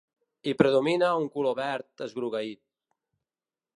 [0.47, 2.61] Hi predomina un color verd esgrogueït.